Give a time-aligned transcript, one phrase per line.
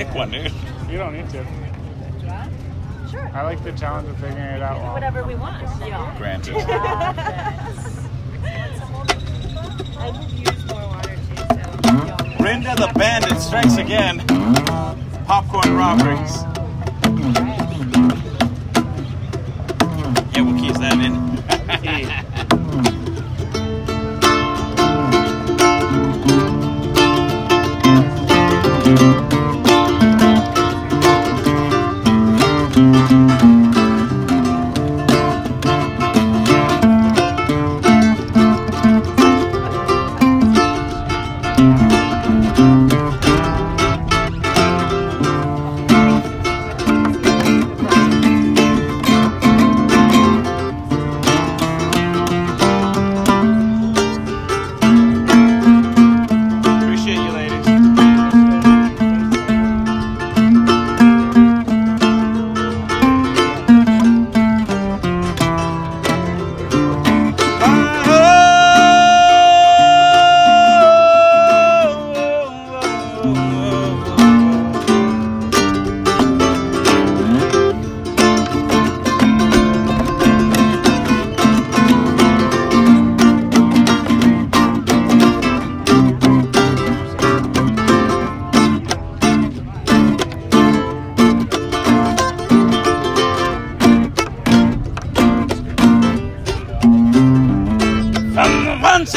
[0.00, 0.50] Pick one, dude.
[0.88, 1.44] You don't need to.
[3.10, 3.30] Sure.
[3.34, 4.80] I like the challenge of figuring it out.
[4.80, 4.94] Well.
[4.94, 5.60] Whatever we want.
[5.80, 6.14] Yeah.
[6.16, 6.56] Granted.
[6.56, 6.66] I.
[12.38, 14.20] Brenda the Bandit strikes again.
[15.26, 16.49] Popcorn robberies.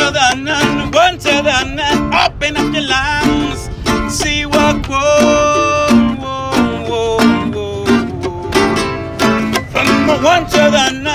[0.00, 2.14] to the one to the nun.
[2.14, 3.60] Open up your lungs,
[4.12, 5.88] see what whoa,
[6.20, 7.18] whoa, whoa,
[7.52, 8.50] whoa.
[9.72, 11.09] From one to the nun.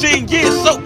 [0.00, 0.80] singing isso.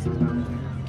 [0.00, 0.79] Música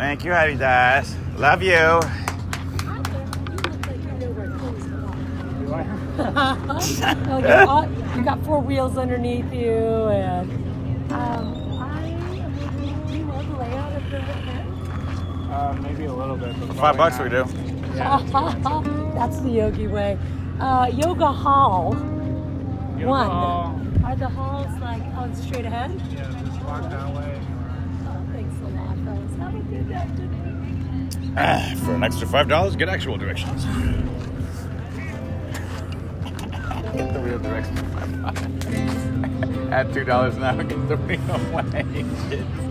[0.00, 1.14] Thank you, Hattie Dice.
[1.36, 1.68] Love you.
[6.16, 9.68] Do you're all- you got four wheels underneath you,
[10.08, 12.12] and um, I.
[13.08, 15.50] Do you know the layout of the event?
[15.52, 16.58] Uh, maybe a little bit.
[16.60, 17.44] but five bucks, we do.
[17.94, 18.22] Yeah.
[19.14, 20.18] That's the yogi way.
[20.60, 21.92] Uh, yoga Hall
[22.96, 23.26] Get One.
[23.28, 23.78] hall.
[24.06, 25.90] Are the halls like on straight ahead?
[26.10, 27.38] Yeah, just walk that way.
[31.36, 33.64] Ah, for an extra five dollars, get actual directions.
[36.94, 37.80] get the real directions.
[37.80, 38.42] for five bucks.
[39.72, 41.20] Add two dollars now, get the real
[41.52, 42.66] way.